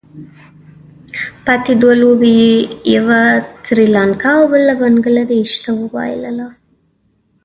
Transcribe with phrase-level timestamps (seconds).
[1.45, 2.51] پاتې دوه لوبې یې
[2.95, 3.19] یوه
[3.65, 6.47] سري لانکا او بله بنګله دېش ته وبايلله.